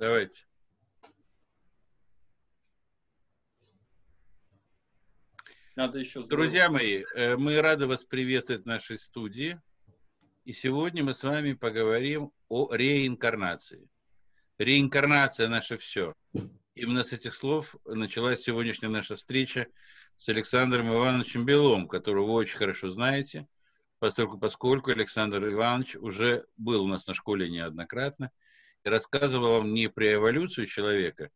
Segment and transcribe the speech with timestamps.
[0.00, 0.46] Давайте.
[5.76, 6.26] Надо еще...
[6.26, 9.60] Друзья мои, э, мы рады вас приветствовать в нашей студии.
[10.46, 13.90] И сегодня мы с вами поговорим о реинкарнации.
[14.56, 16.14] Реинкарнация– наше все.
[16.74, 19.66] Именно с этих слов началась сегодняшняя наша встреча
[20.16, 23.46] с Александром Ивановичем Белом, которого вы очень хорошо знаете,
[23.98, 28.32] поскольку, поскольку Александр Иванович уже был у нас на школе неоднократно
[28.84, 31.30] рассказывал вам не про эволюцию человека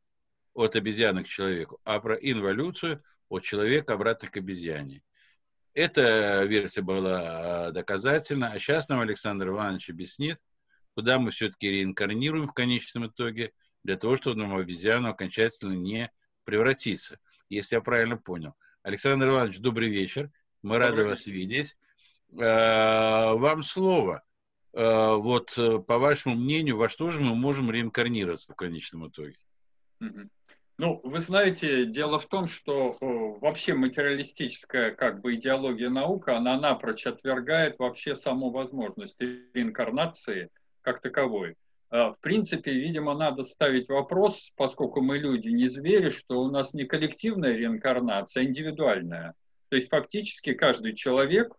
[0.54, 5.02] от обезьяны к человеку, а про инволюцию от человека обратно к обезьяне.
[5.74, 10.38] Эта версия была а, доказательна, а сейчас нам Александр Иванович объяснит,
[10.94, 16.10] куда мы все-таки реинкарнируем в конечном итоге, для того, чтобы нам обезьяну окончательно не
[16.44, 18.54] превратиться, если я правильно понял.
[18.82, 20.30] Александр Иванович, добрый вечер.
[20.62, 21.10] Мы добрый рады вечер.
[21.10, 21.76] вас видеть.
[22.40, 24.22] А, вам слово.
[24.76, 25.56] А, вот
[25.86, 29.36] по вашему мнению, во что же мы можем реинкарнироваться в конечном итоге?
[30.76, 37.06] Ну, вы знаете, дело в том, что вообще материалистическая как бы идеология наука, она напрочь
[37.06, 40.50] отвергает вообще саму возможность реинкарнации
[40.82, 41.54] как таковой.
[41.90, 46.74] А, в принципе, видимо, надо ставить вопрос, поскольку мы люди, не звери, что у нас
[46.74, 49.34] не коллективная реинкарнация, а индивидуальная.
[49.68, 51.54] То есть фактически каждый человек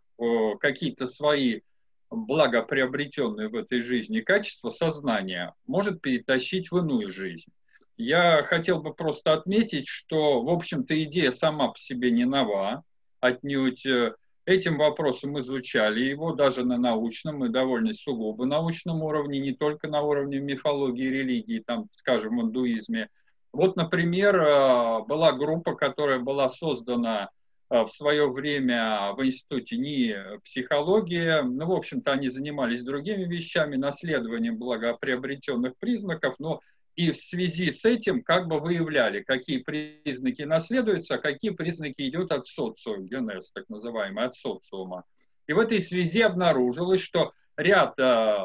[0.60, 1.62] какие-то свои
[2.10, 7.52] благоприобретенные в этой жизни качества сознания может перетащить в иную жизнь.
[7.98, 12.84] Я хотел бы просто отметить, что, в общем-то, идея сама по себе не нова,
[13.22, 19.54] отнюдь э, этим вопросом изучали его даже на научном и довольно сугубо научном уровне, не
[19.54, 23.10] только на уровне мифологии религии, там, скажем, в индуизме.
[23.54, 27.30] Вот, например, э, была группа, которая была создана
[27.70, 31.42] в свое время в институте НИИ психологии.
[31.44, 36.62] Ну, в общем-то, они занимались другими вещами, наследованием благоприобретенных признаков, но
[36.96, 42.32] и в связи с этим как бы выявляли, какие признаки наследуются, а какие признаки идут
[42.32, 45.04] от социума, генез, так называемый, от социума.
[45.48, 48.40] И в этой связи обнаружилось, что ряд э,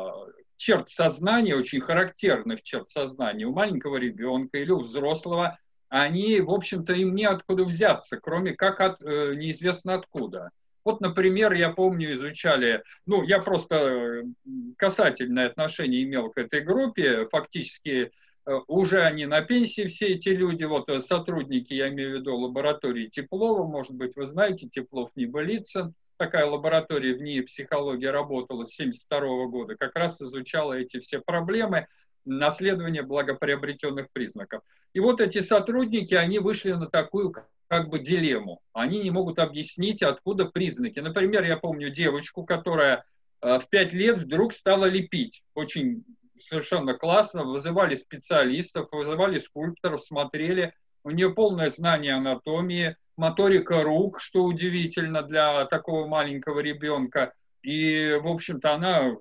[0.57, 5.59] черт сознания, очень характерных черт сознания у маленького ребенка или у взрослого,
[5.91, 10.51] они, в общем-то, им неоткуда взяться, кроме как от, э, неизвестно откуда.
[10.83, 14.23] Вот, например, я помню, изучали, ну, я просто
[14.79, 18.13] касательное отношение имел к этой группе, фактически
[18.47, 22.37] Э, уже они на пенсии, все эти люди, вот э, сотрудники, я имею в виду
[22.37, 28.75] лаборатории Теплова, может быть, вы знаете, Теплов Небылицын, такая лаборатория в НИИ психологии работала с
[28.79, 31.87] 1972 года, как раз изучала эти все проблемы
[32.25, 34.63] наследования благоприобретенных признаков.
[34.93, 37.35] И вот эти сотрудники, они вышли на такую
[37.69, 38.61] как бы дилемму.
[38.73, 40.99] Они не могут объяснить, откуда признаки.
[40.99, 43.05] Например, я помню девочку, которая
[43.43, 45.45] э, в пять лет вдруг стала лепить.
[45.55, 46.05] Очень
[46.39, 50.75] совершенно классно, вызывали специалистов, вызывали скульпторов, смотрели.
[51.05, 57.35] У нее полное знание анатомии, моторика рук, что удивительно для такого маленького ребенка.
[57.63, 59.17] И, в общем-то, она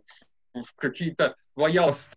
[0.76, 2.16] какие-то боялась и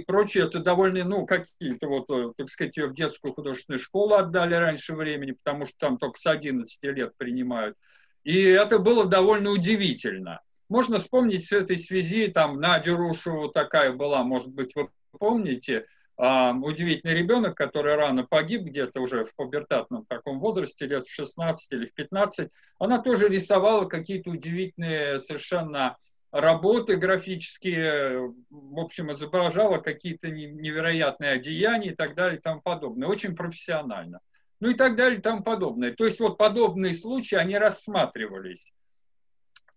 [0.00, 4.54] прочее, это довольно, ну, какие-то вот, э, так сказать, ее в детскую художественную школу отдали
[4.54, 7.76] раньше времени, потому что там только с 11 лет принимают.
[8.24, 10.40] И это было довольно удивительно.
[10.68, 14.88] Можно вспомнить в этой связи, там, Надя Рушеву такая была, может быть, вы
[15.18, 15.86] помните,
[16.22, 21.72] Uh, удивительный ребенок, который рано погиб, где-то уже в пубертатном таком возрасте, лет в 16
[21.72, 25.96] или в 15, она тоже рисовала какие-то удивительные совершенно
[26.32, 33.08] работы графические, в общем, изображала какие-то невероятные одеяния и так далее и тому подобное.
[33.08, 34.20] Очень профессионально.
[34.60, 35.92] Ну и так далее и тому подобное.
[35.92, 38.72] То есть вот подобные случаи, они рассматривались.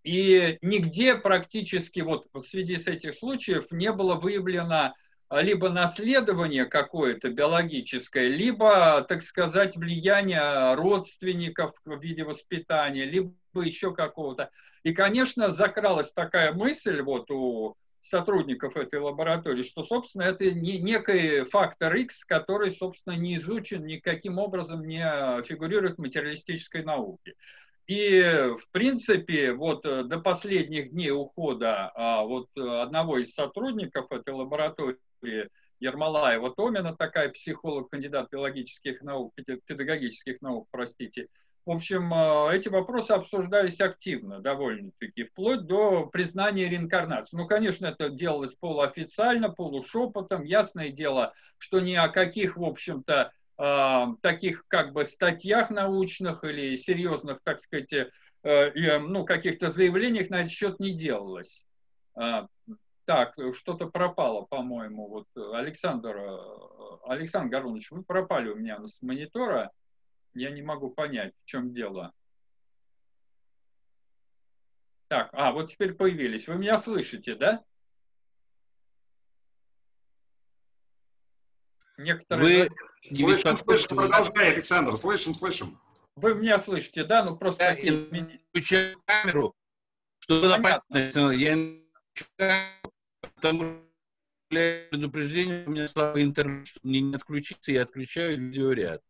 [0.03, 4.93] И нигде практически вот в связи с этих случаев не было выявлено
[5.31, 14.51] либо наследование какое-то биологическое, либо, так сказать, влияние родственников в виде воспитания, либо еще какого-то.
[14.83, 21.45] И, конечно, закралась такая мысль вот у сотрудников этой лаборатории, что, собственно, это не, некий
[21.45, 27.35] фактор X, который, собственно, не изучен, никаким образом не фигурирует в материалистической науке.
[27.87, 28.21] И,
[28.57, 34.33] в принципе, вот э, до последних дней ухода а, вот э, одного из сотрудников этой
[34.33, 34.97] лаборатории,
[35.79, 39.33] Ермолаева Томина, такая психолог, кандидат биологических наук,
[39.65, 41.27] педагогических наук, простите.
[41.65, 47.37] В общем, э, эти вопросы обсуждались активно, довольно-таки, вплоть до признания реинкарнации.
[47.37, 50.43] Ну, конечно, это делалось полуофициально, полушепотом.
[50.43, 56.75] Ясное дело, что ни о каких, в общем-то, э, таких как бы статьях научных или
[56.75, 57.93] серьезных, так сказать,
[58.43, 61.63] э, ну, каких-то заявлениях на этот счет не делалось.
[62.15, 62.47] А,
[63.05, 65.07] так, что-то пропало, по-моему.
[65.07, 66.39] Вот Александр,
[67.05, 69.71] Александр Горунович, вы пропали у меня с монитора.
[70.33, 72.13] Я не могу понять, в чем дело.
[75.07, 76.47] Так, а, вот теперь появились.
[76.47, 77.63] Вы меня слышите, да?
[81.97, 82.69] Некоторые...
[82.69, 83.15] Вы...
[83.15, 85.79] Слышим, слышим, продолжай, Александр, слышим, слышим.
[86.15, 87.23] Вы меня слышите, да?
[87.23, 87.73] Ну просто...
[87.73, 89.53] Я включаю камеру,
[90.19, 91.31] чтобы было понятно.
[91.31, 91.57] Я
[93.21, 93.83] потому
[94.47, 99.01] предупреждение, у меня слабый интернет, мне не отключиться, я отключаю видеоряд.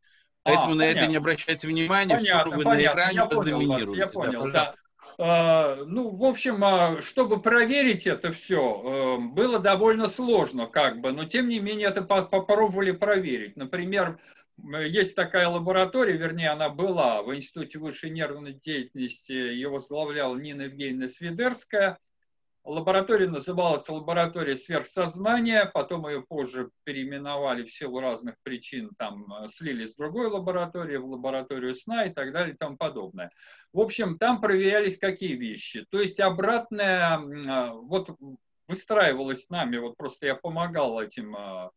[0.44, 1.00] Поэтому а, на понятно.
[1.00, 2.84] это не обращайте внимания, понятно, что вы понятно.
[2.84, 4.74] на экране я понял я понял, да,
[5.18, 5.78] да.
[5.86, 11.24] ну, в общем, а, чтобы проверить это все, э, было довольно сложно, как бы, но
[11.25, 13.56] тем не менее это попробовали проверить.
[13.56, 14.19] Например,
[14.57, 21.07] есть такая лаборатория, вернее, она была в Институте высшей нервной деятельности, ее возглавляла Нина Евгеньевна
[21.07, 21.98] Свидерская.
[22.65, 29.86] Лаборатория называлась лаборатория сверхсознания, потом ее позже переименовали в силу разных причин, там э, слили
[29.86, 33.31] с другой лаборатории в лабораторию сна и так далее и тому подобное.
[33.74, 35.86] В общем, там проверялись какие вещи.
[35.92, 38.15] То есть обратная, э, вот
[38.69, 41.69] выстраивалась с нами, вот просто я помогал этим э,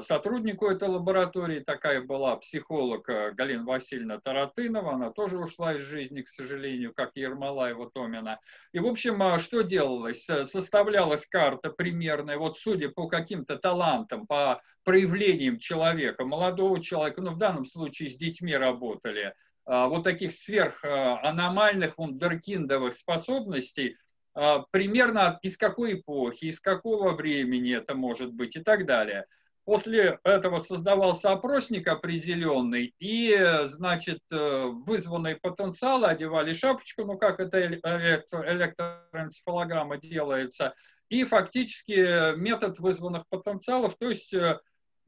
[0.00, 6.22] сотруднику этой лаборатории, такая была психолог э, Галина Васильевна Таратынова, она тоже ушла из жизни,
[6.22, 8.40] к сожалению, как Ермолаева Томина.
[8.72, 10.24] И, в общем, э, что делалось?
[10.24, 17.38] Составлялась карта примерная, вот судя по каким-то талантам, по проявлениям человека, молодого человека, ну, в
[17.38, 19.34] данном случае с детьми работали,
[19.66, 23.96] вот таких сверханомальных, вундеркиндовых способностей,
[24.34, 29.24] примерно из какой эпохи, из какого времени это может быть и так далее–
[29.64, 33.34] После этого создавался опросник определенный, и,
[33.64, 40.74] значит, э, вызванные потенциалы одевали шапочку, ну, как это электроэнцефалограмма делается,
[41.08, 44.60] и фактически метод вызванных потенциалов, то есть э,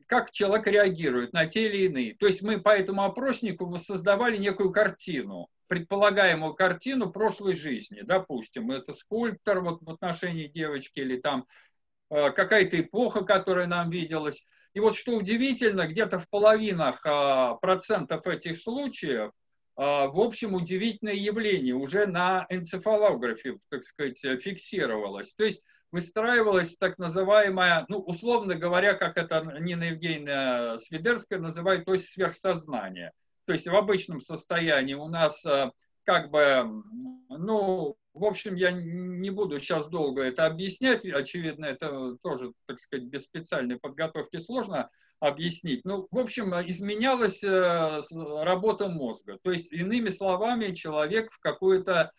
[0.07, 2.15] как человек реагирует на те или иные.
[2.15, 8.01] То есть мы по этому опроснику воссоздавали некую картину, предполагаемую картину прошлой жизни.
[8.03, 11.66] Допустим, это скульптор вот в отношении девочки или там Э,
[12.11, 14.45] какая-то эпоха, которая нам виделась.
[14.77, 19.31] И вот что удивительно, где-то в половинах а, процентов этих случаев,
[19.75, 25.33] а, в общем, удивительное явление уже на энцефалографе, так сказать, фиксировалось.
[25.33, 25.63] То есть
[25.93, 33.13] выстраивалась так называемая, ну, условно говоря, как это Нина Евгеньевна Свидерская называет, то есть сверхсознание.
[33.47, 35.71] То есть в обычном состоянии у нас э,
[36.05, 36.83] как бы,
[37.31, 41.05] ну, в общем, я не буду сейчас долго это объяснять.
[41.05, 44.91] Очевидно, это тоже, так сказать, без специальной подготовки сложно
[45.21, 45.85] объяснить.
[45.85, 49.39] Ну, в общем, изменялась э, работа мозга.
[49.43, 52.11] То есть, иными словами, человек в какой-то,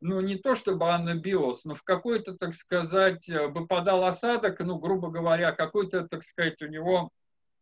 [0.00, 5.52] ну, не то чтобы анабиоз, но в какой-то, так сказать, выпадал осадок, ну, грубо говоря,
[5.52, 7.10] какой-то, так сказать, у него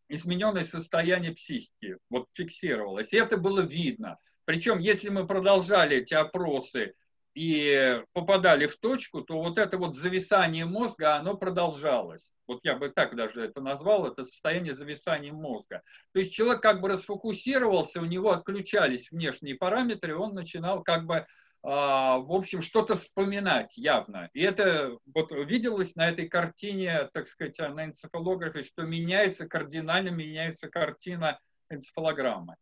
[0.09, 3.13] измененное состояние психики, вот фиксировалось.
[3.13, 4.17] И это было видно.
[4.45, 6.93] Причем, если мы продолжали эти опросы
[7.35, 12.23] и попадали в точку, то вот это вот зависание мозга, оно продолжалось.
[12.47, 15.81] Вот я бы так даже это назвал, это состояние зависания мозга.
[16.11, 21.25] То есть человек как бы расфокусировался, у него отключались внешние параметры, он начинал как бы,
[21.63, 24.29] а, в общем, что-то вспоминать явно.
[24.33, 30.69] И это вот виделось на этой картине, так сказать, на энцефалографе, что меняется, кардинально меняется
[30.69, 32.57] картина энцефалограммы.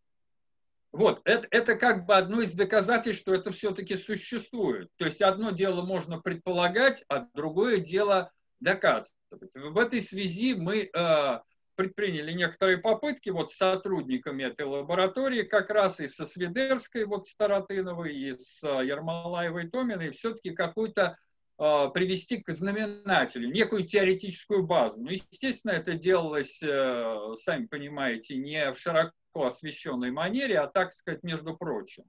[0.91, 4.89] Вот, это, это как бы одно из доказательств, что это все-таки существует.
[4.98, 9.13] То есть одно дело можно предполагать, а другое дело доказывать.
[9.53, 11.39] В этой связи мы э,
[11.75, 18.13] предприняли некоторые попытки вот с сотрудниками этой лаборатории, как раз и со Свидерской, вот Старотыновой,
[18.13, 21.17] и с Ермолаевой Томиной, все-таки какую-то
[21.57, 25.00] э, привести к знаменателю, некую теоретическую базу.
[25.00, 31.23] Ну, естественно, это делалось, э, сами понимаете, не в широко освещенной манере, а так сказать,
[31.23, 32.03] между прочим,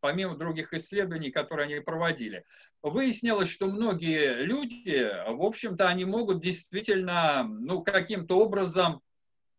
[0.00, 2.44] помимо других исследований, которые они проводили.
[2.82, 9.02] Выяснилось, что многие люди, в общем-то, они могут действительно, ну, каким-то образом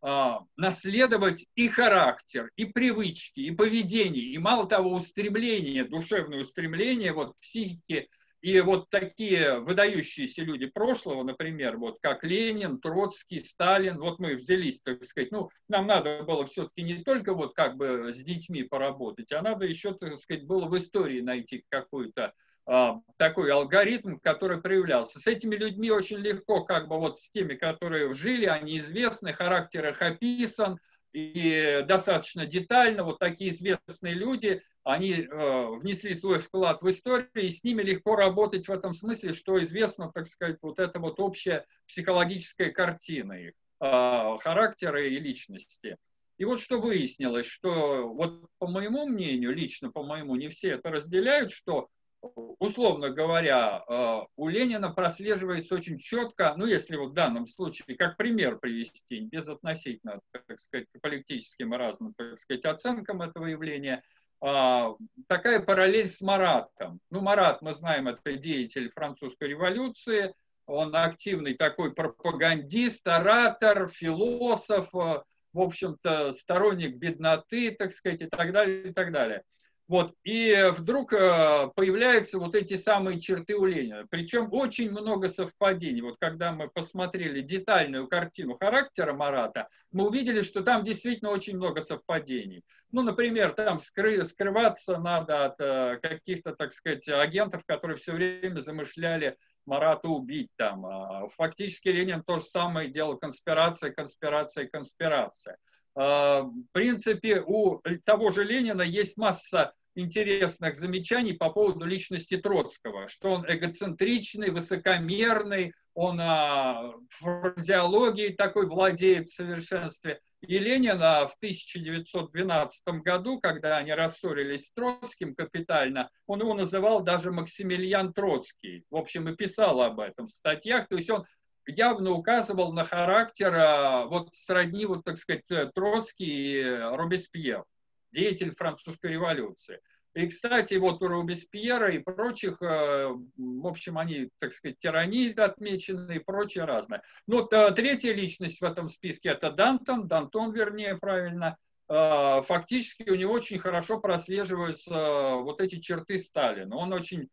[0.02, 7.36] а, наследовать и характер, и привычки, и поведение, и мало того, устремление, душевное устремление вот,
[7.42, 8.08] психики
[8.42, 14.80] и вот такие выдающиеся люди прошлого, например, вот как Ленин, Троцкий, Сталин, вот мы взялись,
[14.82, 19.32] так сказать, ну, нам надо было все-таки не только вот как бы с детьми поработать,
[19.34, 22.34] а надо еще, так сказать, было в истории найти какой-то
[22.66, 25.20] а, такой алгоритм, который проявлялся.
[25.20, 29.90] С этими людьми очень легко, как бы вот с теми, которые жили, они известны, характер
[29.90, 30.80] их описан,
[31.12, 37.50] и достаточно детально, вот такие известные люди, они э, внесли свой вклад в историю, и
[37.50, 41.66] с ними легко работать в этом смысле, что известно, так сказать, вот эта вот общая
[41.88, 43.54] психологическая картина их.
[43.80, 45.98] характера и личности.
[46.38, 50.90] И вот что выяснилось, что вот по моему мнению, лично по моему, не все это
[50.90, 51.90] разделяют, что
[52.22, 58.18] условно говоря, э, у Ленина прослеживается очень четко, ну, если вот в данном случае, как
[58.18, 64.04] пример привести, без относительно, так сказать, к политическим и разным, так сказать, оценкам этого явления,
[64.40, 67.00] такая параллель с Маратом.
[67.10, 70.34] Ну, Марат, мы знаем, это деятель французской революции,
[70.70, 78.54] он активный такой пропагандист, оратор, философ, э, в общем-то, сторонник бедноты, так сказать, и так
[78.54, 79.44] далее, и так далее.
[79.90, 84.06] Вот, и вдруг э, появляются вот эти самые черты у Ленина.
[84.12, 86.02] Причем очень много совпадений.
[86.02, 91.82] Вот когда мы посмотрели детальную картину характера Марата, мы увидели, что там действительно очень много
[91.82, 92.62] совпадений.
[92.92, 98.60] Ну, например, там скры, скрываться надо от э, каких-то, так сказать, агентов, которые все время
[98.60, 100.86] замышляли Марата убить там.
[100.86, 105.58] А фактически Ленин то же самое делал, конспирация, конспирация, конспирация.
[105.96, 113.08] Э, в принципе, у того же Ленина есть масса интересных замечаний по поводу личности Троцкого,
[113.08, 120.22] что он эгоцентричный, высокомерный, он а, фразеологией такой владеет в совершенстве.
[120.42, 127.02] И Ленин а, в 1912 году, когда они рассорились с Троцким капитально, он его называл
[127.02, 128.86] даже Максимилиан Троцкий.
[128.90, 130.88] В общем, и писал об этом в статьях.
[130.88, 131.26] То есть он
[131.68, 137.66] явно указывал на характер а, вот сродни, вот, так сказать, Троцкий и Робеспьер
[138.12, 139.80] деятель французской революции.
[140.16, 146.16] И, кстати, вот у Робеспьера и прочих, э, в общем, они, так сказать, тирании отмечены
[146.16, 147.04] и прочее разное.
[147.28, 151.58] Ну, э, третья личность в этом списке– это Дантон, Дантон, вернее, правильно.
[151.88, 156.76] Э, фактически у него очень хорошо прослеживаются вот эти черты Сталина.
[156.76, 157.30] Он очень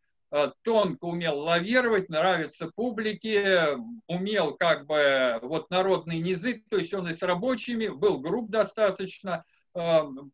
[0.63, 7.13] тонко умел лавировать, нравится публике, умел как бы вот народный язык, то есть он и
[7.13, 9.45] с рабочими, был груб достаточно–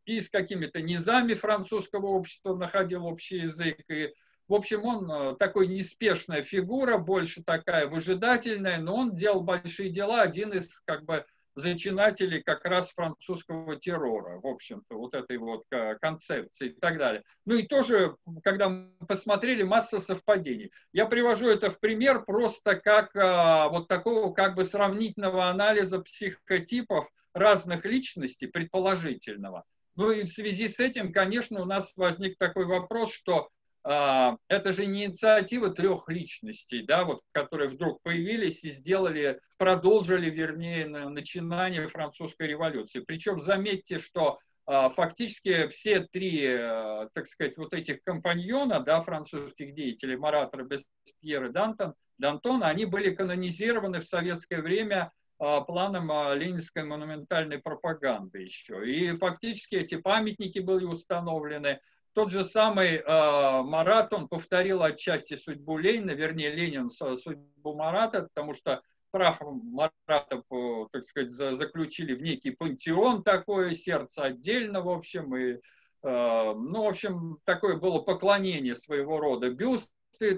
[0.05, 3.79] и с какими-то низами французского общества находил общий язык.
[3.89, 4.13] И,
[4.47, 10.21] в общем, он э, такой неспешная фигура, больше такая выжидательная, но он делал большие дела,
[10.21, 15.95] один из как бы зачинателей как раз французского террора, в общем-то, вот этой вот э,
[16.01, 17.23] концепции и так далее.
[17.45, 20.71] Ну и тоже, когда мы посмотрели, масса совпадений.
[20.91, 27.09] Я привожу это в пример просто как э, вот такого как бы сравнительного анализа психотипов,
[27.33, 29.63] разных личностей, предположительного.
[29.95, 33.49] Ну и в связи с этим, конечно, у нас возник такой вопрос, что
[33.83, 41.87] это же инициатива трех личностей, да, вот, которые вдруг появились и сделали, продолжили, вернее, начинание
[41.87, 43.01] французской революции.
[43.01, 49.75] Причем заметьте, что а, фактически все три, а, так сказать, вот этих компаньона, да, французских
[49.75, 57.57] деятелей, Марат, Робеспьер и Дантон, Дантон, они были канонизированы в советское время планом ленинской монументальной
[57.57, 58.89] пропаганды еще.
[58.89, 61.81] И фактически эти памятники были установлены.
[62.13, 68.53] Тот же самый э, Марат, он повторил отчасти судьбу Ленина, вернее, Ленин судьбу Марата, потому
[68.53, 70.43] что прах Марата,
[70.91, 75.59] так сказать, заключили в некий пантеон такое, сердце отдельно, в общем, и, э,
[76.03, 79.49] ну, в общем, такое было поклонение своего рода.
[79.49, 79.91] Бюст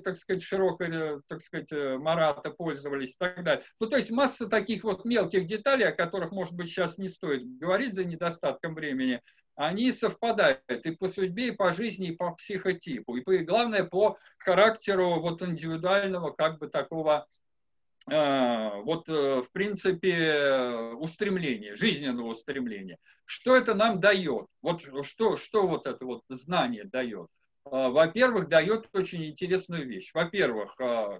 [0.03, 3.63] так сказать, широкой, э, так сказать, э, Марата пользовались и так далее.
[3.79, 7.45] Ну, то есть масса таких вот мелких деталей, о которых, может быть, сейчас не стоит
[7.57, 9.21] говорить за недостатком времени,
[9.55, 13.83] они совпадают и по судьбе, и по жизни, и по психотипу, и, по, и главное,
[13.83, 17.25] по характеру вот индивидуального, как бы такого,
[18.09, 22.97] э, вот, э, в принципе, устремления, жизненного устремления.
[23.25, 24.47] Что это нам дает?
[24.61, 27.27] Вот что, что вот это вот знание дает?
[27.65, 30.11] А, во-первых, дает очень интересную вещь.
[30.13, 30.75] Во-первых,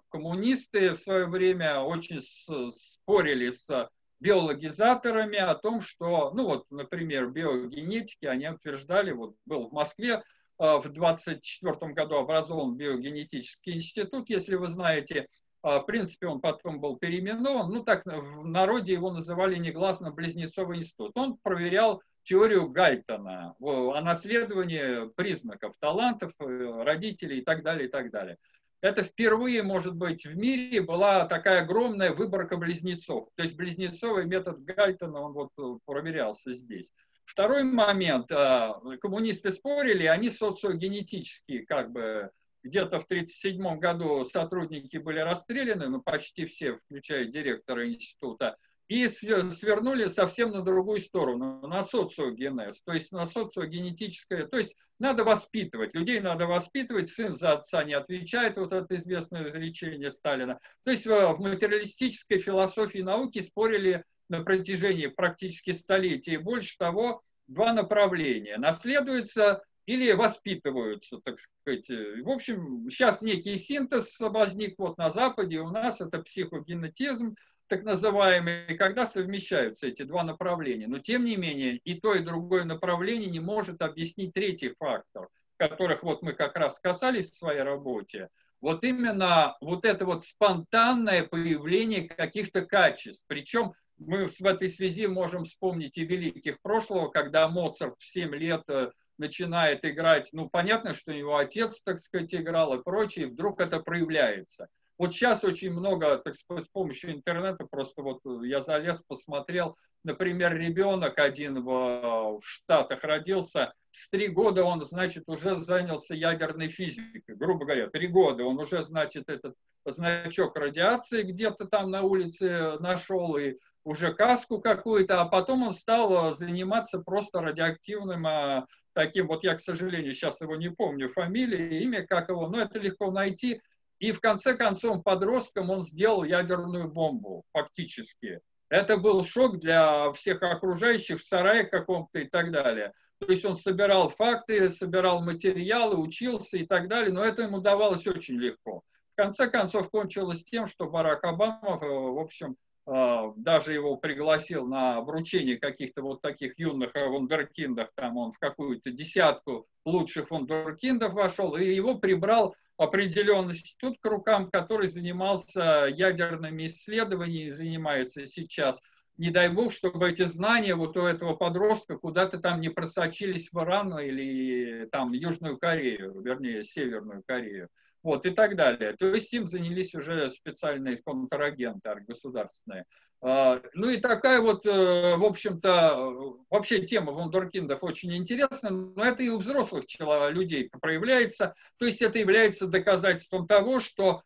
[0.10, 3.90] коммунисты в свое время очень спорили с
[4.20, 10.24] биологизаторами о том, что, ну вот, например, биогенетики, они утверждали, вот был в Москве
[10.58, 15.28] а, в 24 году образован биогенетический институт, если вы знаете,
[15.62, 21.14] в принципе, он потом был переименован, ну так в народе его называли негласно Близнецовый институт.
[21.16, 28.12] Он проверял теорию Гальтона о наследовании признаков талантов э, родителей и так далее, и так
[28.12, 28.38] далее.
[28.82, 33.30] Это впервые, может быть, в мире была такая огромная выборка близнецов.
[33.36, 36.92] То есть близнецовый метод Гальтона, он вот э, проверялся здесь.
[37.26, 38.32] Второй момент.
[38.32, 42.30] Э, коммунисты спорили, они социогенетические, как бы,
[42.64, 50.08] где-то в 1937 году сотрудники были расстреляны, ну, почти все, включая директора института и свернули
[50.08, 56.20] совсем на другую сторону, на социогенез, то есть на социогенетическое, то есть надо воспитывать, людей
[56.20, 60.60] надо воспитывать, сын за отца не отвечает, вот это известное изречение Сталина.
[60.84, 67.74] То есть в материалистической философии науки спорили на протяжении практически столетия и больше того, два
[67.74, 68.58] направления.
[68.58, 71.88] Наследуется или воспитываются, так сказать.
[71.90, 77.36] В общем, сейчас некий синтез возник вот на Западе, у нас это психогенетизм,
[77.68, 80.88] так называемый, когда совмещаются эти два направления.
[80.88, 86.04] Но тем не менее, и то, и другое направление не может объяснить третий фактор, которых
[86.04, 88.30] вот мы как раз касались в своей работе.
[88.62, 93.24] Вот именно вот это вот спонтанное появление каких-то качеств.
[93.28, 98.64] Причем мы в этой связи можем вспомнить и великих прошлого, когда Моцарт в 7 лет
[98.68, 103.30] э, начинает играть, ну, понятно, что у него отец, так сказать, играл и прочее, и
[103.30, 104.68] вдруг это проявляется.
[104.98, 110.56] Вот сейчас очень много, так сказать, с помощью интернета, просто вот я залез, посмотрел, например,
[110.56, 117.36] ребенок один в, в Штатах родился, с три года он, значит, уже занялся ядерной физикой,
[117.36, 123.38] грубо говоря, три года он уже, значит, этот значок радиации где-то там на улице нашел
[123.38, 129.60] и уже каску какую-то, а потом он стал заниматься просто радиоактивным таким, вот я, к
[129.60, 133.62] сожалению, сейчас его не помню, фамилии, имя, как его, но это легко найти.
[134.00, 138.42] И в конце концов подростком он сделал ядерную бомбу, фактически.
[138.70, 142.94] Это был шок для всех окружающих в сарае каком-то и так далее.
[143.20, 148.06] То есть он собирал факты, собирал материалы, учился и так далее, но это ему давалось
[148.08, 148.82] очень легко.
[149.14, 154.68] В конце концов кончилось тем, что Барак Обама, э, в общем, а, даже его пригласил
[154.68, 161.14] на вручение каких-то вот таких юных э, вундеркиндов, там он в какую-то десятку лучших вундеркиндов
[161.14, 168.80] вошел, и его прибрал определенный институт к рукам, который занимался ядерными исследованиями, занимается сейчас.
[169.18, 173.58] Не дай бог, чтобы эти знания вот у этого подростка куда-то там не просочились в
[173.62, 177.70] Иран или там Южную Корею, вернее, Северную Корею
[178.06, 178.94] вот, и так далее.
[178.94, 182.86] То есть им занялись уже специальные контрагенты государственные.
[183.20, 189.24] А, ну и такая вот, э, в общем-то, вообще тема вундеркиндов очень интересна, но это
[189.24, 189.86] и у взрослых
[190.30, 191.56] людей проявляется.
[191.78, 194.22] То есть это является доказательством того, что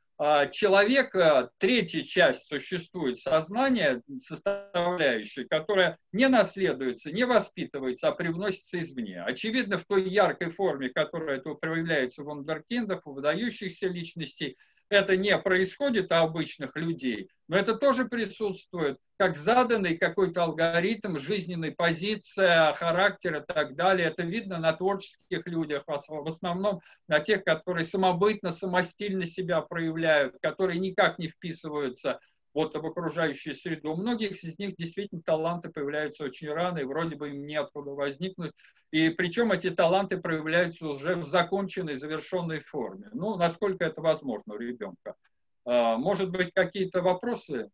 [0.51, 9.21] человека третья часть существует сознание, составляющая, которая не наследуется, не воспитывается, а привносится извне.
[9.21, 14.58] Очевидно, в той яркой форме, которая это проявляется у вундеркиндов, у выдающихся личностей,
[14.89, 21.71] это не происходит у обычных людей, но это тоже присутствует, как заданный какой-то алгоритм, жизненной
[21.71, 24.08] позиция, характер и так далее.
[24.08, 30.80] Это видно на творческих людях, в основном на тех, которые самобытно, самостильно себя проявляют, которые
[30.80, 32.19] никак не вписываются
[32.53, 33.93] вот в окружающую среду.
[33.93, 38.53] У многих из них действительно таланты появляются очень рано, и вроде бы им неоткуда возникнуть.
[38.91, 43.09] И причем эти таланты проявляются уже в законченной, завершенной форме.
[43.13, 45.15] Ну, насколько это возможно у ребенка.
[45.65, 47.69] А, может быть, какие-то вопросы?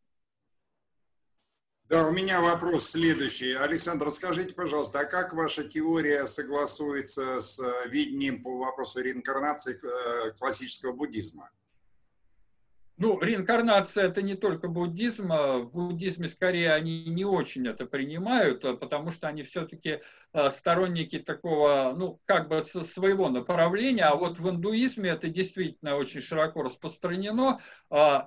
[1.87, 3.53] Да, у меня вопрос следующий.
[3.53, 10.93] Александр, скажите, пожалуйста, а как ваша теория согласуется с видением по вопросу реинкарнации э, классического
[10.93, 11.51] буддизма?
[12.97, 15.31] Ну, реинкарнация это не только буддизм.
[15.31, 20.01] А в буддизме скорее они не очень это принимают, а потому что они все-таки
[20.49, 24.03] сторонники такого, ну, как бы своего направления.
[24.03, 27.59] А вот в индуизме это действительно очень широко распространено.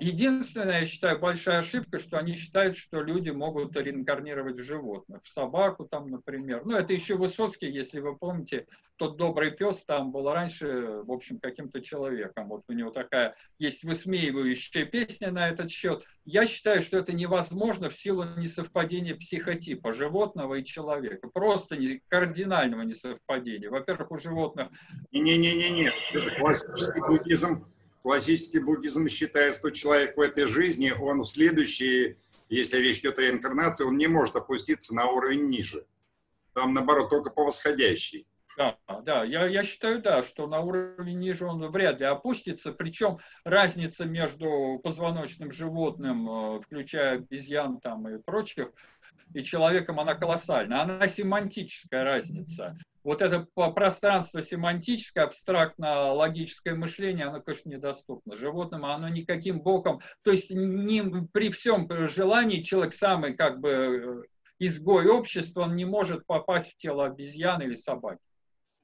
[0.00, 5.28] Единственная, я считаю, большая ошибка, что они считают, что люди могут реинкарнировать в животных, в
[5.28, 6.62] собаку там, например.
[6.64, 8.66] Ну, это еще Высоцкий, если вы помните,
[8.96, 12.48] тот добрый пес там был раньше, в общем, каким-то человеком.
[12.48, 16.04] Вот у него такая есть высмеивающая песня на этот счет.
[16.30, 21.26] Я считаю, что это невозможно в силу несовпадения психотипа животного и человека.
[21.32, 23.70] Просто не, кардинального несовпадения.
[23.70, 24.68] Во-первых, у животных...
[25.10, 25.90] Не-не-не-не,
[26.38, 27.64] классический буддизм,
[28.02, 32.16] классический буддизм считает, что человек в этой жизни, он в следующей,
[32.50, 35.86] если речь идет о реинкарнации, он не может опуститься на уровень ниже.
[36.52, 38.26] Там, наоборот, только по восходящей.
[38.58, 42.72] Да, да, я, я считаю, да, что на уровне ниже он вряд ли опустится.
[42.72, 48.72] Причем разница между позвоночным животным, э, включая обезьян там и прочих,
[49.32, 50.82] и человеком, она колоссальна.
[50.82, 52.76] Она семантическая разница.
[53.04, 58.34] Вот это пространство семантическое, абстрактно-логическое мышление, оно, конечно, недоступно.
[58.34, 61.00] Животным оно никаким боком, то есть не,
[61.32, 64.22] при всем желании человек самый как бы э,
[64.58, 68.18] изгой общества, он не может попасть в тело обезьяны или собаки.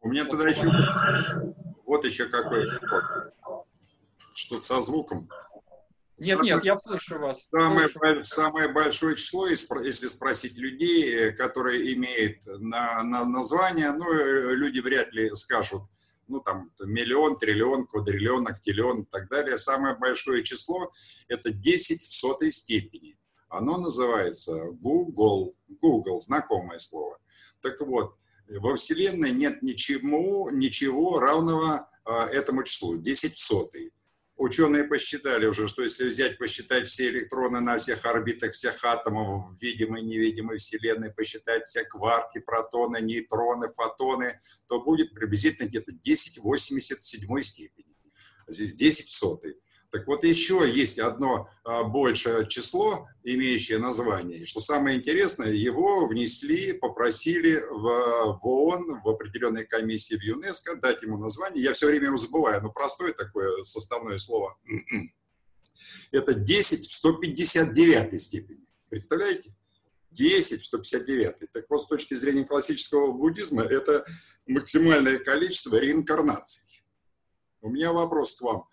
[0.04, 0.70] У меня тогда еще
[1.86, 2.66] вот еще какой
[4.34, 5.30] что-то со звуком.
[6.18, 7.38] Нет, самое, нет, я слышу вас.
[7.50, 8.24] Самое, слышу.
[8.24, 15.12] самое большое число, если спросить людей, которые имеют на, на название, ну, э, люди вряд
[15.12, 15.82] ли скажут,
[16.28, 19.56] ну, там, миллион, триллион, квадриллион, актиллион и так далее.
[19.56, 20.92] Самое большое число–
[21.28, 23.18] это 10 в сотой степени.
[23.48, 25.56] Оно называется Google.
[25.80, 27.18] Google, знакомое слово.
[27.60, 28.16] Так вот,
[28.48, 33.92] во Вселенной нет ничему, ничего равного а, этому числу, 10 в сотый.
[34.36, 39.62] Ученые посчитали уже, что если взять, посчитать все электроны на всех орбитах всех атомов в
[39.62, 46.38] видимой и невидимой Вселенной, посчитать все кварки, протоны, нейтроны, фотоны, то будет приблизительно где-то 10
[46.38, 47.96] в 87 степени.
[48.48, 49.56] Здесь 10 в сотой.
[49.94, 54.40] Так вот, еще есть одно а, большее число, имеющее название.
[54.40, 60.78] И что самое интересное, его внесли, попросили в, в ООН, в определенной комиссии в ЮНЕСКО
[60.78, 61.62] дать ему название.
[61.62, 64.58] Я все время его забываю, но простое такое составное слово.
[66.10, 68.66] Это 10 в 159 степени.
[68.88, 69.54] Представляете?
[70.10, 71.52] 10 в 159.
[71.52, 74.04] Так вот, с точки зрения классического буддизма, это
[74.48, 76.82] максимальное количество реинкарнаций.
[77.60, 78.66] У меня вопрос к вам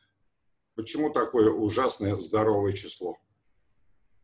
[0.75, 3.17] Почему такое ужасное здоровое число?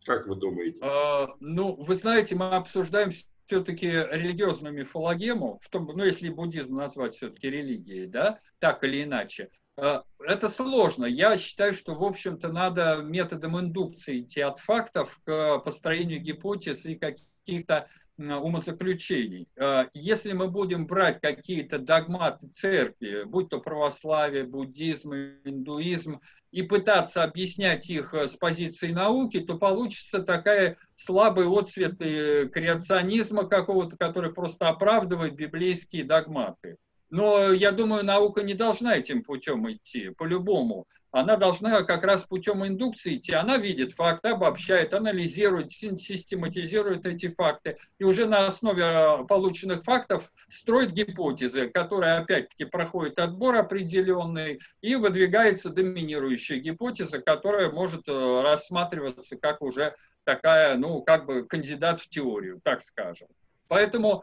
[0.05, 0.79] Как вы думаете?
[0.81, 3.11] А, ну, вы знаете, мы обсуждаем
[3.45, 9.49] все-таки религиозную мифологему, в том, ну, если буддизм назвать все-таки религией, да, так или иначе.
[9.77, 11.05] А, это сложно.
[11.05, 16.95] Я считаю, что, в общем-то, надо методом индукции идти от фактов к построению гипотез и
[16.95, 19.47] каких-то умозаключений.
[19.59, 26.19] А, если мы будем брать какие-то догматы церкви, будь то православие, буддизм, индуизм,
[26.57, 33.47] и пытаться объяснять их э, с позиции науки, то получится такая слабый отцвет э, креационизма
[33.47, 36.77] какого-то, который просто оправдывает библейские догматы.
[37.11, 42.65] Но я думаю, наука не должна этим путем идти, по-любому она должна как раз путем
[42.65, 43.33] индукции идти.
[43.33, 47.77] Она видит факты, обобщает, анализирует, систематизирует эти факты.
[47.97, 54.95] И уже на основе э, полученных фактов строит гипотезы, которые опять-таки проходят отбор определенный, и
[54.95, 62.09] выдвигается доминирующая гипотеза, которая может э, рассматриваться как уже такая, ну, как бы кандидат в
[62.09, 63.29] теорию, так скажем.
[63.69, 64.21] Поэтому,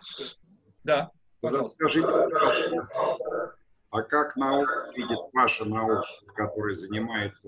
[0.85, 1.77] да, пожалуйста.
[3.95, 6.05] А как наука видит ваша наука,
[6.35, 7.39] которая занимается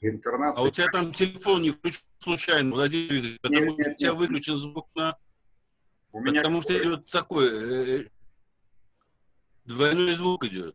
[0.00, 0.64] реинкарнацией?
[0.64, 3.94] А у тебя там телефон не включен случайно, Владимир Викторович, потому нет, нет, что у
[3.96, 5.18] тебя выключен звук на...
[6.12, 7.48] У меня потому что идет такой...
[7.50, 8.08] Э,
[9.66, 10.74] двойной звук идет.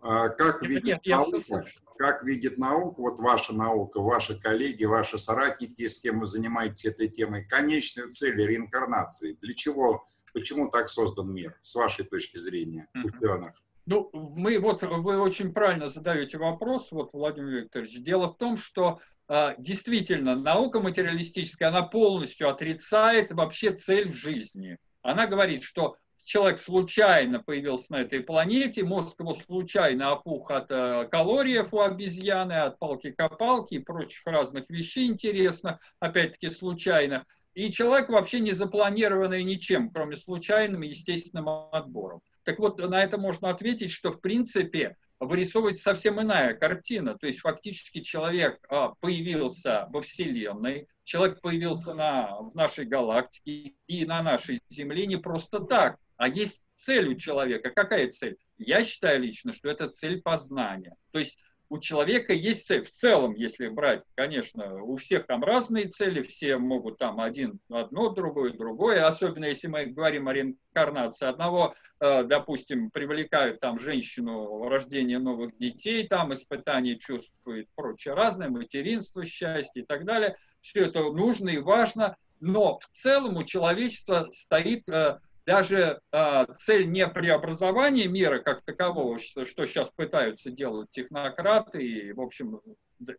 [0.00, 5.88] А как, видит нет, наука, как видит наука, вот ваша наука, ваши коллеги, ваши соратники,
[5.88, 9.36] с кем вы занимаетесь этой темой, конечную цель реинкарнации?
[9.42, 13.60] Для чего, почему так создан мир, с вашей точки зрения, ученых?
[13.86, 18.00] Ну, мы вот вы очень правильно задаете вопрос, вот Владимир Викторович.
[18.02, 24.78] Дело в том, что э, действительно наука материалистическая, она полностью отрицает вообще цель в жизни.
[25.02, 31.08] Она говорит, что человек случайно появился на этой планете, мозг его случайно опух от э,
[31.10, 37.24] калориев у обезьяны, от палки-копалки и прочих разных вещей интересных, опять-таки случайных.
[37.54, 42.22] И человек вообще не запланированный ничем, кроме случайным естественным отбором.
[42.44, 47.16] Так вот, на это можно ответить, что в принципе вырисовывается совсем иная картина.
[47.16, 54.04] То есть фактически человек а, появился во Вселенной, человек появился на, в нашей галактике и
[54.04, 57.70] на нашей Земле не просто так, а есть цель у человека.
[57.70, 58.36] Какая цель?
[58.58, 60.96] Я считаю лично, что это цель познания.
[61.12, 61.38] То есть
[61.72, 62.84] у человека есть цель.
[62.84, 68.10] В целом, если брать, конечно, у всех там разные цели, все могут там один, одно,
[68.10, 69.06] другое, другое.
[69.06, 71.26] Особенно если мы говорим о реинкарнации.
[71.26, 79.24] Одного, э, допустим, привлекают там женщину рождение новых детей, там испытания чувствует, прочее разное, материнство,
[79.24, 80.36] счастье и так далее.
[80.60, 82.18] Все это нужно и важно.
[82.40, 89.18] Но в целом у человечества стоит э, даже э, цель не преобразования мира как такового,
[89.18, 92.60] что, что сейчас пытаются делать технократы и, в общем,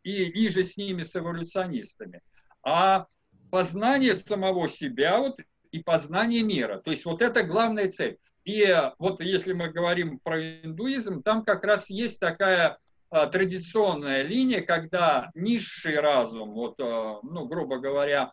[0.03, 2.21] и, и же с ними, с эволюционистами,
[2.63, 3.07] а
[3.51, 5.39] познание самого себя вот,
[5.71, 6.79] и познание мира.
[6.79, 8.17] То есть вот это главная цель.
[8.45, 8.65] И
[8.99, 12.77] вот если мы говорим про индуизм, там как раз есть такая
[13.09, 18.31] а, традиционная линия, когда низший разум, вот, а, ну, грубо говоря,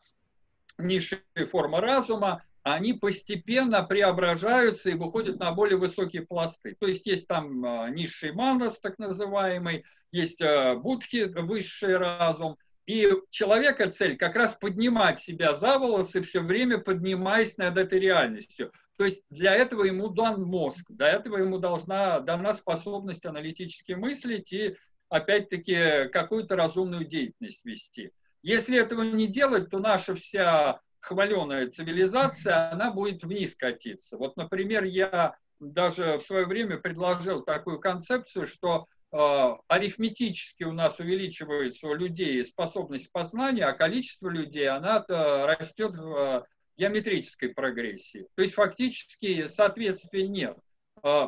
[0.78, 6.76] низшая форма разума, они постепенно преображаются и выходят на более высокие пласты.
[6.78, 12.56] То есть есть там а, низший манас, так называемый, есть а, будхи, высший разум.
[12.86, 18.72] И человека цель как раз поднимать себя за волосы, все время поднимаясь над этой реальностью.
[18.96, 24.52] То есть для этого ему дан мозг, для этого ему должна дана способность аналитически мыслить
[24.52, 24.76] и
[25.08, 28.12] опять-таки какую-то разумную деятельность вести.
[28.42, 34.16] Если этого не делать, то наша вся хваленая цивилизация, она будет вниз катиться.
[34.16, 41.88] Вот, например, я даже в свое время предложил такую концепцию, что арифметически у нас увеличивается
[41.88, 48.26] у людей способность познания, а количество людей, она растет в геометрической прогрессии.
[48.36, 50.56] То есть фактически соответствия нет.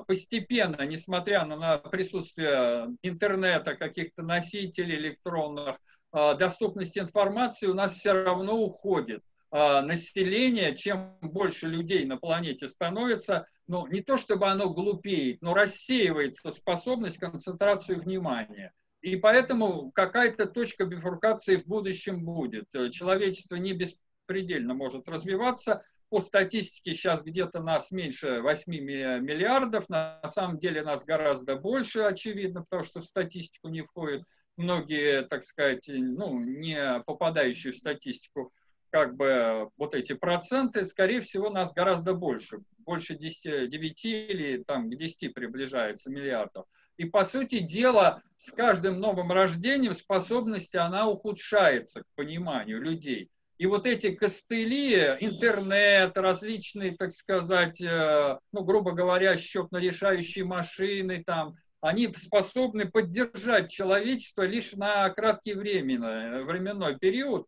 [0.07, 5.79] Постепенно, несмотря на присутствие интернета, каких-то носителей электронных,
[6.13, 9.23] доступность информации у нас все равно уходит.
[9.53, 16.51] Население, чем больше людей на планете становится, ну, не то чтобы оно глупеет, но рассеивается
[16.51, 18.73] способность концентрации внимания.
[19.03, 22.65] И поэтому какая-то точка бифуркации в будущем будет.
[22.93, 25.85] Человечество не беспредельно может развиваться.
[26.09, 32.63] По статистике сейчас где-то нас меньше 8 миллиардов, на самом деле нас гораздо больше, очевидно,
[32.63, 34.23] потому что в статистику не входят
[34.57, 38.53] многие, так сказать, ну, не попадающие в статистику
[38.93, 44.91] как бы вот эти проценты, скорее всего, нас гораздо больше, больше 10, 9 или там
[44.91, 46.67] к 10 приближается миллиардов.
[46.99, 53.31] И, по сути дела, с каждым новым рождением способность, она ухудшается к пониманию людей.
[53.57, 61.55] И вот эти костыли, интернет, различные, так сказать, э, ну, грубо говоря, счетно-решающие машины, там,
[61.81, 67.47] они способны поддержать человечество лишь на краткий временный, временной период,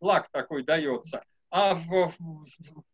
[0.00, 1.22] лак такой дается.
[1.50, 2.46] А в, в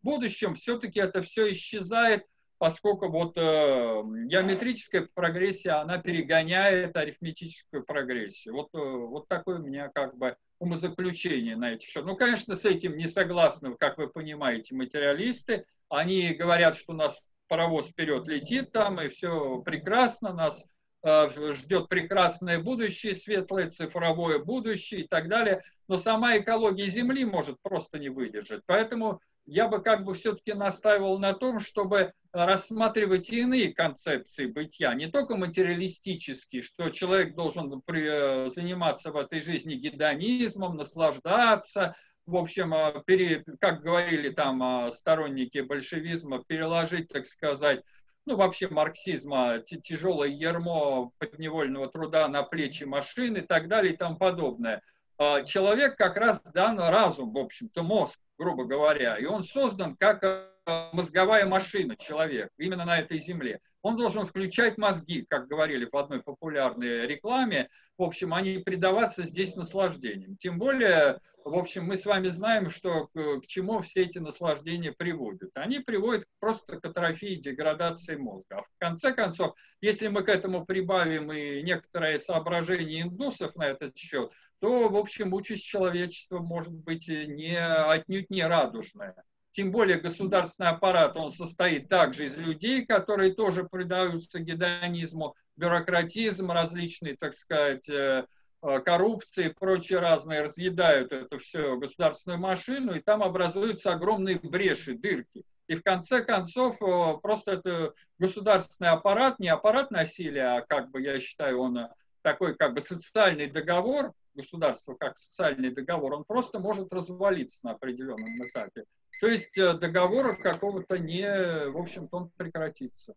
[0.03, 2.27] будущем все-таки это все исчезает,
[2.59, 8.55] поскольку вот э, геометрическая прогрессия, она перегоняет арифметическую прогрессию.
[8.55, 12.05] Вот, э, вот такое у меня как бы умозаключение на эти счет.
[12.05, 15.67] Ну, конечно, с этим не согласны, как вы понимаете, материалисты.
[15.89, 20.65] Они говорят, что у нас паровоз вперед летит там, и все прекрасно, нас
[21.05, 25.63] ждет прекрасное будущее, светлое цифровое будущее и так далее.
[25.89, 28.63] Но сама экология Земли может просто не выдержать.
[28.67, 35.09] Поэтому я бы как бы все-таки настаивал на том, чтобы рассматривать иные концепции бытия, не
[35.09, 43.43] только материалистические, что человек должен э, заниматься в этой жизни гедонизмом, наслаждаться, в общем, э,
[43.61, 47.83] как говорили там сторонники большевизма, переложить, так сказать,
[48.27, 54.17] ну, вообще марксизма, тяжелое ермо подневольного труда на плечи машин и так далее и тому
[54.17, 54.83] подобное.
[55.19, 60.25] А, человек как раз дан разум, в общем-то, мозг, грубо говоря, и он создан как
[60.25, 60.47] э,
[60.93, 63.61] мозговая машина человек, именно на этой земле.
[63.83, 67.69] Он должен включать мозги, как говорили в одной популярной рекламе.
[68.03, 70.37] В общем, они предаваться здесь наслаждением.
[70.37, 74.91] Тем более, в общем, мы с вами знаем, что к, к чему все эти наслаждения
[74.91, 75.51] приводят.
[75.55, 78.59] Они приводят просто к атрофии, деградации мозга.
[78.59, 83.97] А в конце концов, если мы к этому прибавим и некоторые соображения индусов на этот
[83.97, 89.15] счет, то, в общем, участь человечества может быть не, отнюдь не радужная.
[89.53, 97.17] Тем более государственный аппарат, он состоит также из людей, которые тоже предаются гедонизму, бюрократизм различный,
[97.17, 98.25] так сказать, э,
[98.65, 104.95] Э, коррупции и прочие разные разъедают эту всю государственную машину, и там образуются огромные бреши,
[104.95, 105.45] дырки.
[105.67, 111.03] И в конце концов э, просто это государственный аппарат, не аппарат насилия, а как бы
[111.03, 111.89] я считаю, он
[112.23, 118.29] такой как бы социальный договор, государство как социальный договор, он просто может развалиться на определенном
[118.45, 118.85] этапе.
[119.21, 123.15] То есть договора какого-то не, в общем-то, он прекратится.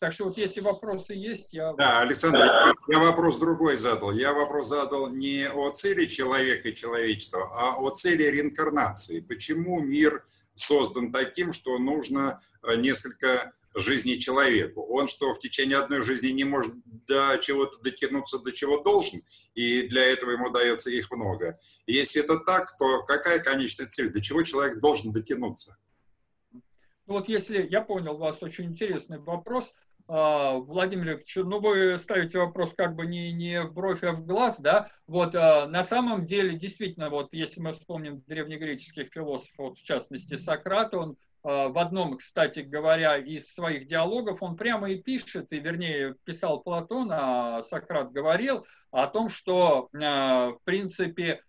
[0.00, 1.72] Так что вот если вопросы есть, я...
[1.72, 2.38] Да, Александр,
[2.86, 4.12] я вопрос другой задал.
[4.12, 9.20] Я вопрос задал не о цели человека и человечества, а о цели реинкарнации.
[9.20, 14.86] Почему мир создан таким, что нужно э, несколько жизней человеку?
[14.88, 16.74] Он что, в течение одной жизни не может
[17.08, 19.22] до чего-то дотянуться, до чего должен,
[19.54, 21.58] и для этого ему дается их много.
[21.88, 24.12] Если это так, то какая конечная цель?
[24.12, 25.76] До чего человек должен дотянуться?
[26.52, 29.72] Ну вот если я понял вас, очень интересный вопрос.
[30.10, 34.24] А, Владимир Ильич, ну вы ставите вопрос как бы не, не в бровь, а в
[34.24, 39.82] глаз, да, вот а, на самом деле действительно, вот если мы вспомним древнегреческих философов, в
[39.82, 45.52] частности Сократ, он а, в одном, кстати говоря, из своих диалогов, он прямо и пишет,
[45.52, 51.42] и вернее писал Платон, а Сократ говорил о том, что в принципе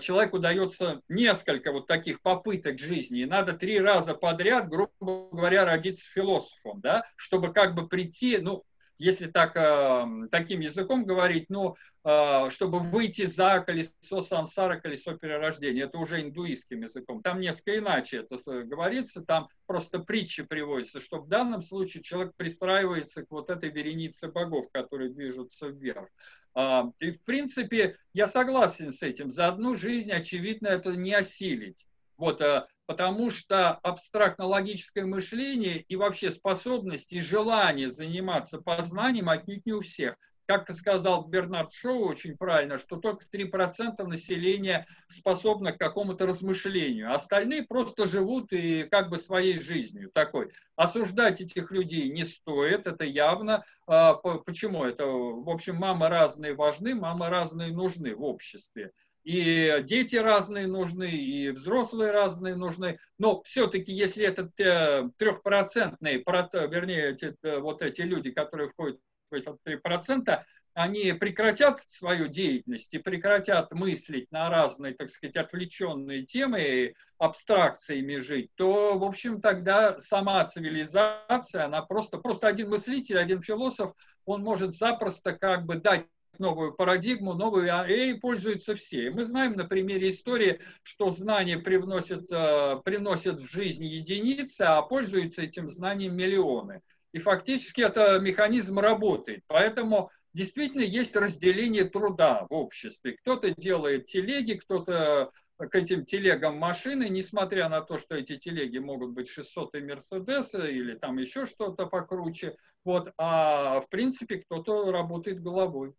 [0.00, 6.08] человеку дается несколько вот таких попыток жизни, и надо три раза подряд, грубо говоря, родиться
[6.10, 8.64] философом, да, чтобы как бы прийти, ну,
[8.98, 15.84] если так, э, таким языком говорить, ну, э, чтобы выйти за колесо сансара, колесо перерождения,
[15.84, 17.22] это уже индуистским языком.
[17.22, 23.24] Там несколько иначе это говорится, там просто притчи приводятся, что в данном случае человек пристраивается
[23.24, 26.08] к вот этой веренице богов, которые движутся вверх.
[26.54, 29.30] А, и, в принципе, я согласен с этим.
[29.30, 31.86] За одну жизнь, очевидно, это не осилить.
[32.16, 39.72] Вот, а, потому что абстрактно-логическое мышление и вообще способность и желание заниматься познанием отнюдь не
[39.72, 40.16] у всех.
[40.46, 47.12] Как сказал Бернард Шоу очень правильно, что только 3% населения способно к какому-то размышлению.
[47.14, 50.50] Остальные просто живут и как бы своей жизнью такой.
[50.76, 53.64] Осуждать этих людей не стоит, это явно.
[53.86, 54.84] А, почему?
[54.84, 58.92] Это, в общем, мамы разные важны, мамы разные нужны в обществе
[59.24, 62.98] и дети разные нужны, и взрослые разные нужны.
[63.18, 70.44] Но все-таки, если это э, трехпроцентные, вернее, эти, э, вот эти люди, которые входят 3%,
[70.74, 78.50] они прекратят свою деятельность и прекратят мыслить на разные, так сказать, отвлеченные темы, абстракциями жить,
[78.56, 83.92] то, в общем, тогда сама цивилизация, она просто, просто один мыслитель, один философ,
[84.26, 86.06] он может запросто как бы дать
[86.38, 89.10] новую парадигму, новую АЭ пользуются все.
[89.10, 95.42] Мы знаем на примере истории, что знания привносят, э, приносят в жизнь единицы, а пользуются
[95.42, 96.80] этим знанием миллионы.
[97.14, 99.44] И фактически это механизм работает.
[99.46, 103.12] Поэтому действительно есть разделение труда в обществе.
[103.12, 109.12] Кто-то делает телеги, кто-то к этим телегам машины, несмотря на то, что эти телеги могут
[109.12, 112.56] быть 600 и Мерседеса или там еще что-то покруче.
[112.84, 115.94] Вот, а в принципе кто-то работает головой.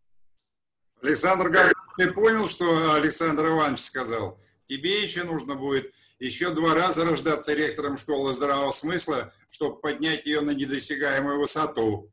[1.06, 4.39] Александр Гаркович, ты понял, что Александр Иванович сказал?
[4.63, 10.41] Тебе еще нужно будет еще два раза рождаться ректором школы здравого смысла, чтобы поднять ее
[10.41, 12.12] на недосягаемую высоту.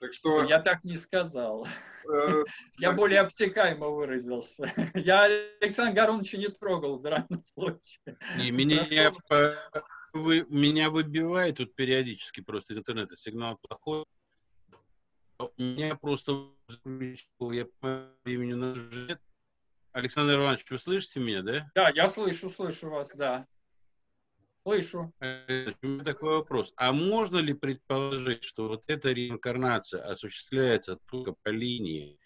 [0.00, 0.42] Так что...
[0.44, 1.68] Я так не сказал.
[2.12, 2.42] Э,
[2.78, 4.72] Я более обтекаемо выразился.
[4.94, 5.28] Я
[5.60, 8.18] Александра Гаруновича не трогал в данном случае.
[8.38, 8.84] Не, меня,
[10.12, 14.04] вы, меня выбивает тут периодически просто из интернета сигнал плохой.
[15.58, 16.50] Меня просто
[17.40, 19.20] я по имени Нажет.
[19.92, 21.70] Александр Иванович, вы слышите меня, да?
[21.74, 23.46] Да, я слышу, слышу вас, да.
[24.62, 25.12] Слышу.
[25.20, 26.72] У меня такой вопрос.
[26.76, 32.18] А можно ли предположить, что вот эта реинкарнация осуществляется только по линии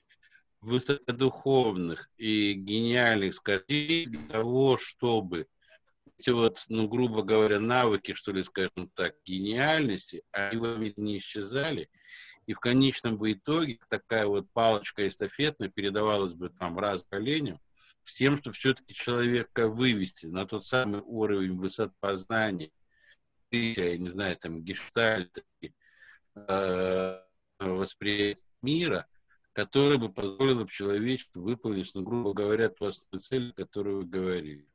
[0.61, 5.47] высокодуховных и гениальных скорей для того, чтобы
[6.19, 11.89] эти вот, ну, грубо говоря, навыки, что ли, скажем так, гениальности, они в не исчезали,
[12.51, 17.61] и в конечном бы итоге такая вот палочка эстафетная передавалась бы там раз коленям,
[18.03, 22.73] с тем, чтобы все-таки человека вывести на тот самый уровень высот познания,
[23.53, 25.45] я не знаю, там, гештальт,
[26.35, 27.23] э,
[27.61, 29.07] восприятия мира,
[29.53, 34.69] который бы позволил бы человечеству выполнить, ну, грубо говоря, ту цель, которую вы говорили.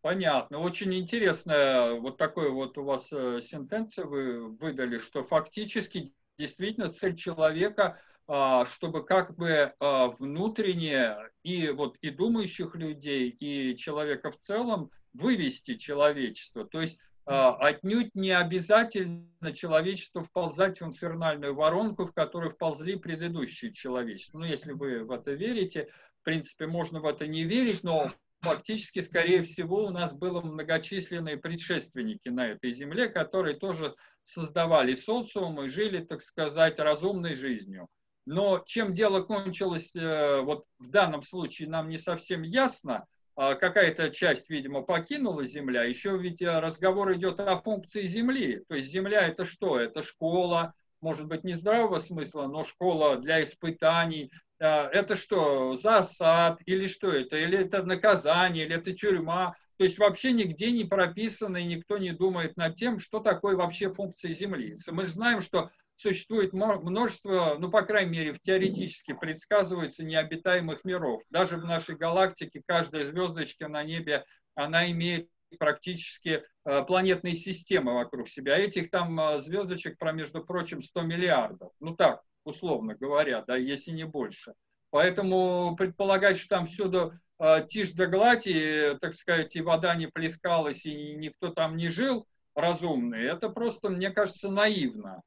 [0.00, 0.58] Понятно.
[0.58, 7.16] Очень интересная вот такой вот у вас э, сентенцию вы выдали, что фактически действительно цель
[7.16, 14.38] человека, а, чтобы как бы а, внутренне и вот и думающих людей, и человека в
[14.38, 16.64] целом вывести человечество.
[16.64, 23.72] То есть а, отнюдь не обязательно человечеству вползать в инфернальную воронку, в которую вползли предыдущие
[23.72, 24.38] человечества.
[24.38, 25.88] Ну, если вы в это верите,
[26.20, 31.36] в принципе, можно в это не верить, но фактически, скорее всего, у нас было многочисленные
[31.36, 37.88] предшественники на этой земле, которые тоже создавали социум и жили, так сказать, разумной жизнью.
[38.26, 44.10] Но чем дело кончилось, э, вот в данном случае нам не совсем ясно, а какая-то
[44.10, 45.84] часть, видимо, покинула Земля.
[45.84, 48.64] Еще ведь э, разговор идет о функции Земли.
[48.68, 49.78] То есть Земля это что?
[49.78, 54.30] Это школа, может быть, не здравого смысла, но школа для испытаний,
[54.64, 59.54] это что, засад, или что это, или это наказание, или это тюрьма.
[59.76, 63.92] То есть вообще нигде не прописано, и никто не думает над тем, что такое вообще
[63.92, 64.74] функция Земли.
[64.88, 71.22] Мы знаем, что существует множество, ну, по крайней мере, теоретически предсказывается необитаемых миров.
[71.30, 78.28] Даже в нашей галактике каждая звездочка на небе, она имеет практически э, планетные системы вокруг
[78.28, 78.58] себя.
[78.58, 81.72] Этих там э, звездочек, про, между прочим, 100 миллиардов.
[81.80, 84.54] Ну так, условно говоря, да, если не больше.
[84.90, 90.06] Поэтому предполагать, что там всюду э, тишь да гладь, и, так сказать, и вода не
[90.06, 95.22] плескалась, и никто там не жил разумный, это просто, мне кажется, наивно.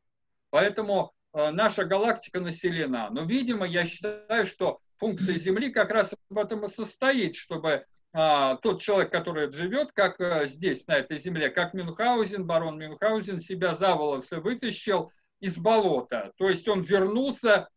[0.50, 3.10] Поэтому э, наша галактика населена.
[3.12, 8.58] Но, видимо, я считаю, что функция Земли как раз в этом и состоит, чтобы а,
[8.58, 13.74] тот человек, который живет, как а, здесь, на этой земле, как Мюнхгаузен, барон Мюнхгаузен, себя
[13.74, 15.12] за волосы вытащил,
[15.42, 16.32] из болота.
[16.38, 17.68] То есть он вернулся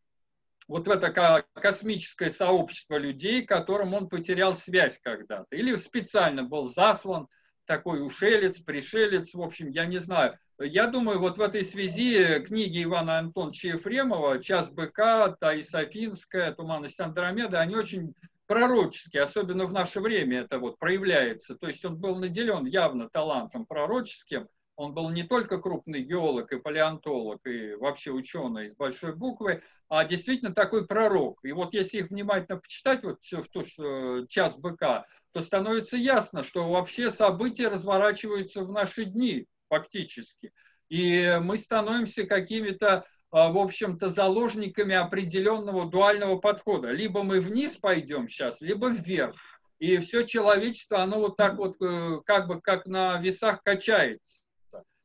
[0.69, 5.57] вот в это космическое сообщество людей, которым он потерял связь когда-то.
[5.57, 7.27] Или специально был заслан
[7.67, 10.39] такой ушелец, пришелец, в общем, я не знаю.
[10.59, 17.01] Я думаю, вот в этой связи книги Ивана Антоновича Ефремова «Час быка», «Таис Афинская», «Туманность
[17.01, 18.15] Андромеда», они очень
[18.47, 21.57] пророческие, особенно в наше время это вот проявляется.
[21.57, 26.59] То есть он был наделен явно талантом пророческим, Он был не только крупный геолог и
[26.59, 31.39] палеонтолог, и вообще ученый из большой буквы, а действительно такой пророк.
[31.45, 36.43] И вот если их внимательно почитать, вот все то, что час быка, то становится ясно,
[36.43, 40.53] что вообще события разворачиваются в наши дни фактически.
[40.89, 46.91] И мы становимся какими-то, а, в общем-то, заложниками определенного дуального подхода.
[46.91, 49.37] Либо мы вниз пойдем сейчас, либо вверх.
[49.79, 54.44] И все человечество, оно вот так вот, э, как бы, как на весах качается.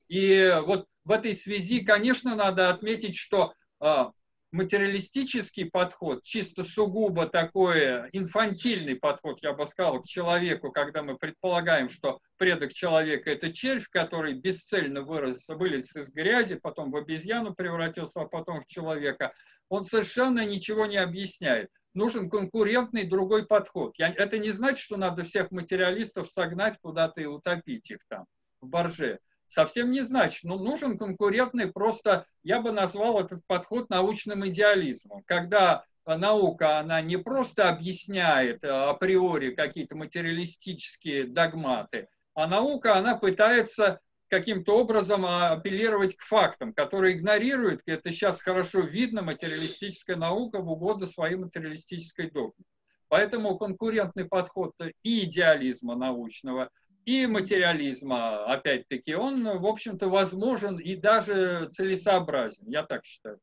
[0.09, 4.11] И вот в этой связи, конечно, надо отметить, что а,
[4.51, 11.89] материалистический подход, чисто сугубо такой инфантильный подход, я бы сказал, к человеку, когда мы предполагаем,
[11.89, 18.21] что предок человека– это червь, который бесцельно вырос, вылез из грязи, потом в обезьяну превратился,
[18.21, 19.33] а потом в человека,
[19.69, 21.69] он совершенно ничего не объясняет.
[21.93, 23.93] Нужен конкурентный другой подход.
[23.97, 28.25] Я, это не значит, что надо всех материалистов согнать куда-то и утопить их там
[28.61, 30.43] в борже совсем не значит.
[30.45, 35.23] Но нужен конкурентный просто, я бы назвал этот подход научным идеализмом.
[35.25, 43.99] Когда наука, она не просто объясняет э, априори какие-то материалистические догматы, а наука, она пытается
[44.29, 51.05] каким-то образом апеллировать к фактам, которые игнорируют, это сейчас хорошо видно, материалистическая наука в угоду
[51.05, 52.65] своей материалистической догме.
[53.07, 56.69] Поэтому конкурентный подход и идеализма научного,
[57.09, 63.39] и материализма, опять-таки, он, в общем-то, возможен и даже целесообразен, я так считаю.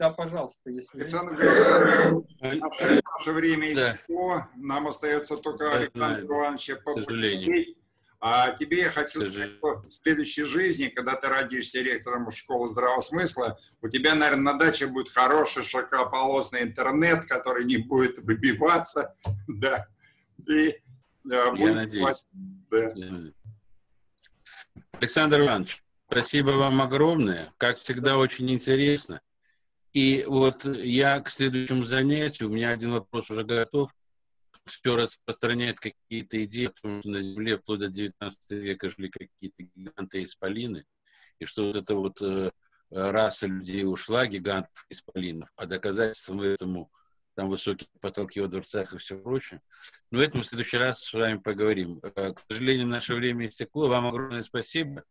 [0.00, 0.96] Да, пожалуйста, если...
[0.96, 4.50] Александр Григорьевич, наше время истекло, да.
[4.56, 7.76] нам остается только Александр Ивановича поблагодарить.
[8.18, 13.00] А тебе я хочу сказать, что в следующей жизни, когда ты родишься ректором школы здравого
[13.00, 19.14] смысла, у тебя, наверное, на даче будет хороший широкополосный интернет, который не будет выбиваться,
[19.46, 19.86] да,
[20.48, 20.80] и
[21.24, 22.24] я надеюсь.
[24.92, 27.52] Александр Иванович, спасибо вам огромное.
[27.58, 29.20] Как всегда, очень интересно.
[29.92, 33.90] И вот я к следующему занятию, у меня один вопрос уже готов.
[34.66, 40.86] Все распространяет какие-то идеи, потому что на Земле вплоть до 19 века жили какие-то гиганты-исполины,
[41.38, 42.50] и что вот эта вот э,
[42.90, 46.90] раса людей ушла, гигантов-исполинов, а доказательством этому–
[47.34, 49.60] там высокие потолки во дворцах и все прочее.
[50.10, 52.00] Но это мы в следующий раз с вами поговорим.
[52.02, 53.88] Э, к сожалению, наше время истекло.
[53.88, 55.04] Вам огромное спасибо.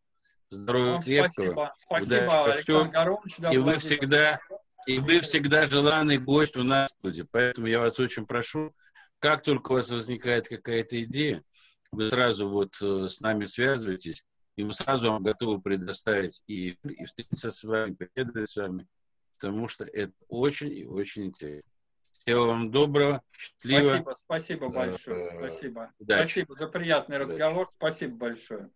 [0.49, 1.74] Здоровья крепкого.
[1.86, 3.17] Спасибо, спасибо Александр
[3.51, 4.39] И вы всегда,
[4.86, 7.26] и вы всегда желанный гость у нас в студии.
[7.30, 8.74] Поэтому я вас очень прошу,
[9.19, 11.43] как только у вас возникает какая-то идея,
[11.91, 14.24] вы сразу вот э, с нами связываетесь,
[14.55, 18.88] и мы сразу вам готовы предоставить и, и встретиться с вами, побеседовать с вами,
[19.39, 21.72] потому что это очень и очень интересно.
[22.24, 23.82] Всего вам доброго, счастливо.
[23.84, 25.36] Спасибо, спасибо большое.
[25.38, 25.91] Спасибо.
[25.99, 26.30] Удачи.
[26.30, 27.67] Спасибо за приятный разговор.
[27.67, 28.69] Спасибо большое.